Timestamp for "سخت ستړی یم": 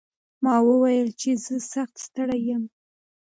1.73-2.63